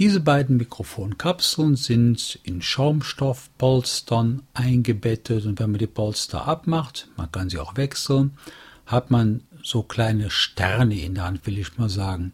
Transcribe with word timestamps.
Diese 0.00 0.20
beiden 0.20 0.56
Mikrofonkapseln 0.56 1.76
sind 1.76 2.38
in 2.42 2.62
Schaumstoffpolstern 2.62 4.40
eingebettet 4.54 5.44
und 5.44 5.60
wenn 5.60 5.72
man 5.72 5.78
die 5.78 5.86
Polster 5.86 6.48
abmacht, 6.48 7.08
man 7.18 7.30
kann 7.30 7.50
sie 7.50 7.58
auch 7.58 7.76
wechseln, 7.76 8.32
hat 8.86 9.10
man 9.10 9.42
so 9.62 9.82
kleine 9.82 10.30
Sterne 10.30 10.98
in 10.98 11.16
der 11.16 11.24
Hand, 11.24 11.46
will 11.46 11.58
ich 11.58 11.76
mal 11.76 11.90
sagen. 11.90 12.32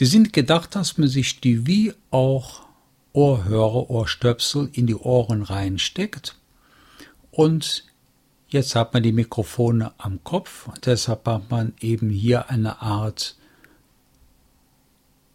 Die 0.00 0.06
sind 0.06 0.32
gedacht, 0.32 0.74
dass 0.74 0.98
man 0.98 1.06
sich 1.06 1.40
die 1.40 1.68
wie 1.68 1.94
auch 2.10 2.62
Ohrhörer, 3.12 3.88
Ohrstöpsel 3.88 4.70
in 4.72 4.88
die 4.88 4.96
Ohren 4.96 5.42
reinsteckt 5.42 6.34
und 7.30 7.84
jetzt 8.48 8.74
hat 8.74 8.92
man 8.92 9.04
die 9.04 9.12
Mikrofone 9.12 9.92
am 9.98 10.24
Kopf 10.24 10.68
deshalb 10.84 11.28
hat 11.28 11.48
man 11.48 11.74
eben 11.78 12.10
hier 12.10 12.50
eine 12.50 12.82
Art 12.82 13.36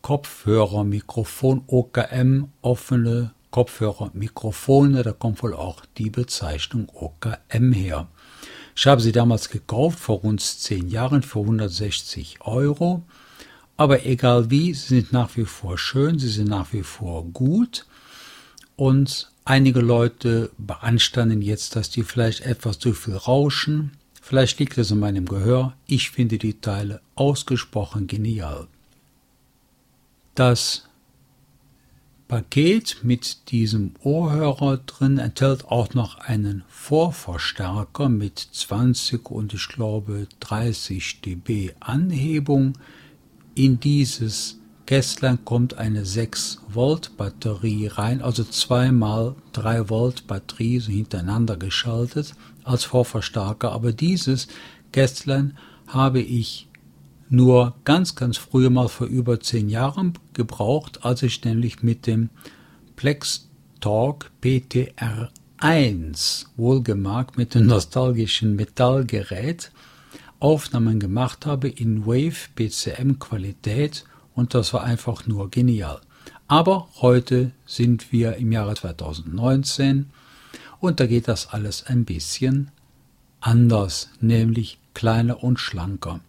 Kopfhörermikrofon, 0.05 1.63
OKM, 1.65 2.49
offene 2.61 3.31
Kopfhörermikrofone, 3.49 5.01
da 5.01 5.13
kommt 5.13 5.41
wohl 5.41 5.55
auch 5.55 5.81
die 5.97 6.11
Bezeichnung 6.11 6.89
OKM 6.93 7.71
her. 7.71 8.07
Ich 8.75 8.85
habe 8.85 9.01
sie 9.01 9.11
damals 9.11 9.49
gekauft, 9.49 9.97
vor 9.97 10.19
rund 10.19 10.41
zehn 10.41 10.89
Jahren, 10.89 11.23
für 11.23 11.39
160 11.39 12.37
Euro. 12.41 13.01
Aber 13.77 14.05
egal 14.05 14.51
wie, 14.51 14.75
sie 14.75 14.99
sind 14.99 15.11
nach 15.11 15.35
wie 15.37 15.45
vor 15.45 15.79
schön, 15.79 16.19
sie 16.19 16.29
sind 16.29 16.49
nach 16.49 16.71
wie 16.71 16.83
vor 16.83 17.25
gut. 17.25 17.87
Und 18.75 19.31
einige 19.43 19.79
Leute 19.79 20.51
beanstanden 20.59 21.41
jetzt, 21.41 21.75
dass 21.75 21.89
die 21.89 22.03
vielleicht 22.03 22.41
etwas 22.41 22.77
zu 22.77 22.93
viel 22.93 23.15
rauschen. 23.15 23.93
Vielleicht 24.21 24.59
liegt 24.59 24.77
es 24.77 24.91
an 24.91 24.99
meinem 24.99 25.25
Gehör. 25.25 25.73
Ich 25.87 26.11
finde 26.11 26.37
die 26.37 26.61
Teile 26.61 27.01
ausgesprochen 27.15 28.05
genial. 28.05 28.67
Das 30.35 30.83
Paket 32.27 32.97
mit 33.03 33.51
diesem 33.51 33.93
Ohrhörer 34.03 34.79
drin 34.79 35.17
enthält 35.17 35.63
auch 35.69 35.93
noch 35.93 36.17
einen 36.17 36.65
Vorverstärker 36.67 38.09
mit 38.09 38.39
20 38.39 39.31
und 39.31 39.53
ich 39.53 39.69
glaube 39.69 40.27
30 40.41 41.21
dB 41.21 41.73
Anhebung. 41.79 42.73
In 43.53 43.79
dieses 43.79 44.59
Kästlein 44.85 45.45
kommt 45.45 45.75
eine 45.75 46.03
6 46.03 46.63
Volt 46.67 47.15
Batterie 47.15 47.87
rein, 47.87 48.21
also 48.21 48.43
zweimal 48.43 49.35
3 49.53 49.89
Volt 49.89 50.27
Batterie 50.27 50.81
hintereinander 50.81 51.55
geschaltet 51.55 52.35
als 52.65 52.83
Vorverstärker. 52.83 53.71
Aber 53.71 53.93
dieses 53.93 54.49
Kästlein 54.91 55.57
habe 55.87 56.19
ich 56.19 56.67
nur 57.29 57.75
ganz, 57.83 58.15
ganz 58.15 58.37
früher 58.37 58.69
mal 58.69 58.87
vor 58.87 59.07
über 59.07 59.39
zehn 59.39 59.69
Jahren 59.69 60.13
gebraucht, 60.33 61.03
als 61.03 61.23
ich 61.23 61.43
nämlich 61.43 61.83
mit 61.83 62.07
dem 62.07 62.29
Plex 62.95 63.49
Talk 63.81 64.31
PTR1, 64.41 66.45
wohlgemerkt 66.55 67.37
mit 67.37 67.55
dem 67.55 67.67
nostalgischen 67.67 68.55
Metallgerät, 68.55 69.71
Aufnahmen 70.39 70.99
gemacht 70.99 71.45
habe 71.45 71.69
in 71.69 72.05
Wave 72.05 72.49
BCM 72.55 73.19
Qualität 73.19 74.05
und 74.33 74.53
das 74.53 74.73
war 74.73 74.83
einfach 74.83 75.27
nur 75.27 75.49
genial. 75.49 76.01
Aber 76.47 76.89
heute 77.01 77.51
sind 77.65 78.11
wir 78.11 78.35
im 78.35 78.51
Jahre 78.51 78.75
2019 78.75 80.11
und 80.79 80.99
da 80.99 81.07
geht 81.07 81.27
das 81.27 81.47
alles 81.47 81.87
ein 81.87 82.05
bisschen 82.05 82.69
anders, 83.39 84.09
nämlich 84.19 84.77
kleiner 84.93 85.43
und 85.43 85.59
schlanker. 85.59 86.19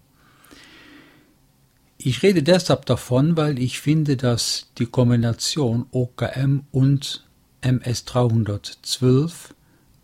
Ich 1.99 2.23
rede 2.23 2.43
deshalb 2.43 2.85
davon, 2.87 3.37
weil 3.37 3.59
ich 3.59 3.81
finde, 3.81 4.17
dass 4.17 4.69
die 4.79 4.87
Kombination 4.87 5.87
OKM 5.93 6.61
und 6.71 7.25
MS312 7.63 9.33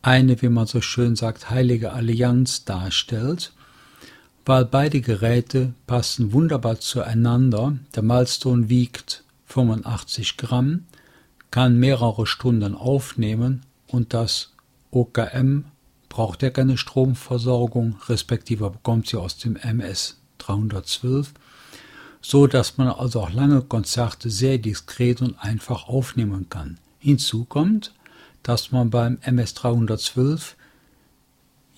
eine, 0.00 0.41
wie 0.41 0.48
man 0.48 0.66
so 0.66 0.80
schön 0.80 1.16
sagt, 1.16 1.50
heilige 1.50 1.92
Allianz 1.92 2.64
darstellt, 2.64 3.53
weil 4.44 4.64
beide 4.64 5.00
Geräte 5.00 5.75
passen 5.86 6.32
wunderbar 6.32 6.80
zueinander. 6.80 7.76
Der 7.94 8.03
Milestone 8.03 8.69
wiegt 8.69 9.22
85 9.47 10.38
Gramm, 10.38 10.86
kann 11.50 11.78
mehrere 11.78 12.26
Stunden 12.26 12.74
aufnehmen 12.74 13.62
und 13.86 14.14
das 14.14 14.53
OKM 14.91 15.64
braucht 16.09 16.42
ja 16.42 16.50
keine 16.50 16.78
Stromversorgung, 16.78 17.97
respektive 18.09 18.70
bekommt 18.70 19.09
sie 19.09 19.19
aus 19.19 19.36
dem 19.36 19.56
MS 19.56 20.19
312 20.38 21.34
so 22.22 22.47
dass 22.47 22.78
man 22.78 22.88
also 22.88 23.21
auch 23.21 23.33
lange 23.33 23.60
Konzerte 23.62 24.31
sehr 24.31 24.59
diskret 24.59 25.21
und 25.21 25.39
einfach 25.39 25.89
aufnehmen 25.89 26.48
kann. 26.48 26.78
Hinzu 26.98 27.45
kommt, 27.45 27.92
dass 28.42 28.72
man 28.72 28.91
beim 28.91 29.16
MS312 29.16 30.54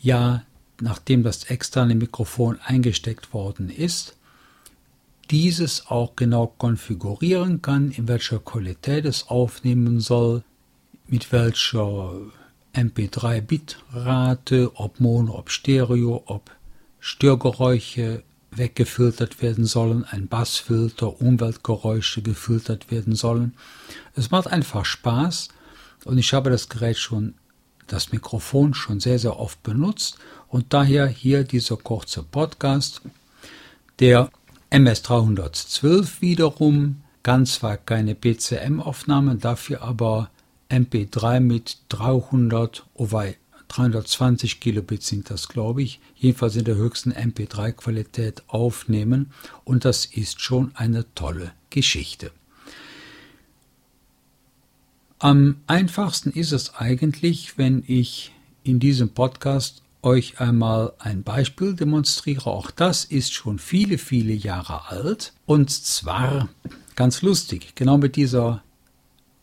ja, 0.05 0.45
nachdem 0.81 1.23
das 1.23 1.45
externe 1.45 1.95
Mikrofon 1.95 2.59
eingesteckt 2.63 3.33
worden 3.33 3.71
ist, 3.71 4.17
dieses 5.31 5.87
auch 5.87 6.15
genau 6.15 6.49
konfigurieren 6.59 7.63
kann, 7.63 7.91
in 7.91 8.07
welcher 8.07 8.39
Qualität 8.39 9.07
es 9.07 9.29
aufnehmen 9.29 10.01
soll, 10.01 10.45
mit 11.07 11.33
welcher 11.33 12.13
MP3-Bitrate, 12.75 14.73
ob 14.75 15.01
Mono, 15.01 15.39
ob 15.39 15.51
Stereo, 15.51 16.23
ob 16.27 16.51
Störgeräusche 17.01 18.23
weggefiltert 18.57 19.43
werden 19.43 19.65
sollen, 19.65 20.05
ein 20.05 20.29
Bassfilter, 20.29 21.21
Umweltgeräusche 21.21 22.23
gefiltert 22.23 22.91
werden 22.91 23.15
sollen. 23.15 23.55
Es 24.15 24.31
macht 24.31 24.49
einfach 24.49 24.85
Spaß 24.85 25.49
und 26.05 26.19
ich 26.19 26.33
habe 26.33 26.51
das 26.51 26.69
Gerät 26.69 26.99
schon, 26.99 27.35
das 27.87 28.13
Mikrofon 28.13 28.75
schon 28.75 29.01
sehr, 29.01 29.19
sehr 29.19 29.39
oft 29.39 29.63
benutzt 29.63 30.19
und 30.49 30.73
daher 30.73 31.07
hier 31.07 31.45
dieser 31.45 31.77
kurze 31.77 32.23
Podcast. 32.23 33.03
Der 34.01 34.31
MS312 34.71 36.21
wiederum 36.21 37.03
kann 37.23 37.47
zwar 37.47 37.77
keine 37.77 38.15
PCM-Aufnahmen, 38.15 39.41
dafür 39.41 39.83
aber 39.83 40.31
MP3 40.71 41.41
mit 41.41 41.79
300, 41.89 42.85
oh 42.95 43.13
wei, 43.13 43.37
320 43.75 44.61
Kilobit 44.61 45.03
sind 45.03 45.31
das, 45.31 45.49
glaube 45.49 45.83
ich, 45.83 46.01
jedenfalls 46.15 46.55
in 46.55 46.65
der 46.65 46.77
höchsten 46.77 47.13
MP3-Qualität 47.13 48.45
aufnehmen 48.47 49.33
und 49.65 49.85
das 49.85 50.05
ist 50.05 50.41
schon 50.41 50.71
eine 50.77 51.13
tolle 51.15 51.53
Geschichte. 51.71 52.31
Am 55.19 55.57
einfachsten 55.67 56.31
ist 56.31 56.53
es 56.53 56.75
eigentlich, 56.75 57.59
wenn 57.59 57.83
ich 57.87 58.33
in 58.63 58.79
diesem 58.79 59.09
Podcast 59.09 59.83
euch 60.03 60.39
einmal 60.39 60.93
ein 60.99 61.23
Beispiel 61.23 61.75
demonstriere. 61.75 62.51
Auch 62.51 62.71
das 62.71 63.05
ist 63.05 63.33
schon 63.33 63.59
viele, 63.59 63.99
viele 63.99 64.35
Jahre 64.35 64.89
alt. 64.91 65.33
Und 65.47 65.71
zwar 65.71 66.49
ganz 66.95 67.23
lustig, 67.23 67.75
genau 67.75 67.99
mit 67.99 68.17
dieser 68.17 68.63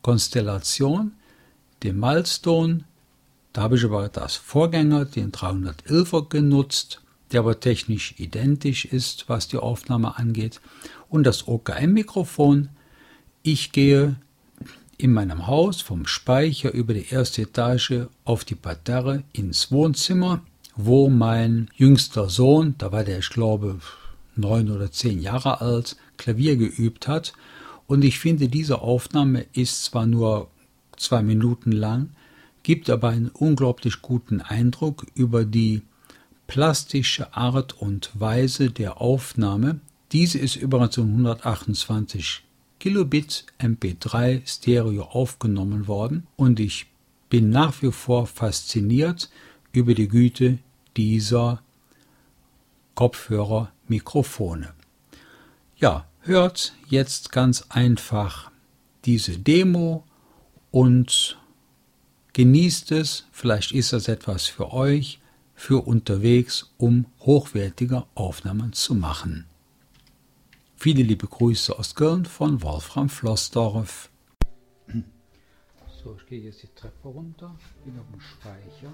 Konstellation, 0.03 1.13
dem 1.83 1.99
Milestone. 1.99 2.85
Da 3.53 3.63
habe 3.63 3.75
ich 3.75 3.83
aber 3.83 4.07
das 4.09 4.35
Vorgänger, 4.35 5.05
den 5.05 5.31
311er 5.31 6.29
genutzt, 6.29 7.01
der 7.31 7.41
aber 7.41 7.59
technisch 7.59 8.15
identisch 8.17 8.85
ist, 8.85 9.27
was 9.27 9.47
die 9.47 9.57
Aufnahme 9.57 10.17
angeht. 10.17 10.61
Und 11.09 11.23
das 11.23 11.47
OKM-Mikrofon. 11.47 12.69
Ich 13.43 13.71
gehe 13.71 14.15
in 14.97 15.13
meinem 15.13 15.47
Haus 15.47 15.81
vom 15.81 16.05
Speicher 16.05 16.71
über 16.73 16.93
die 16.93 17.09
erste 17.09 17.41
Etage 17.41 18.07
auf 18.23 18.45
die 18.45 18.55
Parterre 18.55 19.23
ins 19.33 19.71
Wohnzimmer, 19.71 20.41
wo 20.75 21.09
mein 21.09 21.69
jüngster 21.75 22.29
Sohn, 22.29 22.75
da 22.77 22.91
war 22.91 23.03
der, 23.03 23.19
ich 23.19 23.29
glaube, 23.29 23.79
neun 24.35 24.69
oder 24.69 24.91
zehn 24.91 25.19
Jahre 25.19 25.59
alt, 25.59 25.97
Klavier 26.17 26.55
geübt 26.55 27.07
hat. 27.07 27.33
Und 27.87 28.03
ich 28.03 28.19
finde, 28.19 28.47
diese 28.47 28.81
Aufnahme 28.81 29.45
ist 29.53 29.83
zwar 29.85 30.05
nur 30.05 30.49
zwei 30.97 31.23
Minuten 31.23 31.71
lang, 31.71 32.11
gibt 32.63 32.89
aber 32.89 33.09
einen 33.09 33.29
unglaublich 33.29 34.01
guten 34.01 34.41
Eindruck 34.41 35.05
über 35.15 35.45
die 35.45 35.81
plastische 36.47 37.33
Art 37.33 37.81
und 37.81 38.11
Weise 38.13 38.71
der 38.71 38.99
Aufnahme. 38.99 39.79
Diese 40.11 40.37
ist 40.37 40.57
übrigens 40.57 40.97
um 40.97 41.09
128 41.09 42.43
Kilobit 42.79 43.45
MP3 43.59 44.41
Stereo 44.45 45.03
aufgenommen 45.03 45.87
worden 45.87 46.27
und 46.35 46.59
ich 46.59 46.87
bin 47.29 47.49
nach 47.49 47.81
wie 47.81 47.91
vor 47.91 48.27
fasziniert 48.27 49.29
über 49.71 49.93
die 49.93 50.07
Güte 50.07 50.59
dieser 50.97 51.61
Kopfhörermikrofone. 52.95 54.73
Ja, 55.77 56.05
hört 56.21 56.73
jetzt 56.89 57.31
ganz 57.31 57.65
einfach 57.69 58.51
diese 59.05 59.39
Demo 59.39 60.03
und 60.71 61.37
genießt 62.33 62.91
es, 62.91 63.25
vielleicht 63.31 63.71
ist 63.71 63.93
das 63.93 64.07
etwas 64.07 64.47
für 64.47 64.71
euch, 64.73 65.19
für 65.53 65.85
unterwegs, 65.85 66.71
um 66.77 67.05
hochwertige 67.19 68.05
Aufnahmen 68.15 68.73
zu 68.73 68.95
machen. 68.95 69.45
Viele 70.75 71.03
liebe 71.03 71.27
Grüße 71.27 71.77
aus 71.77 71.93
Köln 71.93 72.25
von 72.25 72.61
Wolfram 72.63 73.09
Flossdorf. 73.09 74.09
So, 76.03 76.17
ich 76.17 76.25
gehe 76.25 76.41
jetzt 76.41 76.63
die 76.63 76.67
Treppe 76.73 77.07
runter, 77.07 77.55
bin 77.85 77.99
auf 77.99 78.07
dem 78.11 78.19
Speicher. 78.19 78.91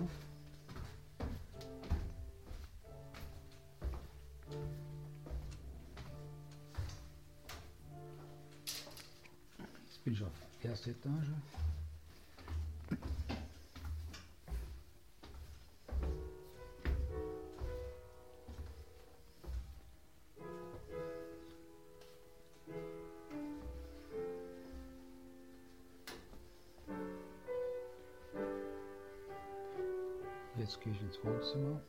Jetzt 9.86 10.04
bin 10.04 10.14
ich 10.14 10.22
auf 10.22 10.32
erster 10.62 10.90
Etage. 10.90 11.30
Jetzt 30.58 30.82
gehe 30.82 30.92
ich 30.92 31.02
ins 31.02 31.24
Wohnzimmer. 31.24 31.82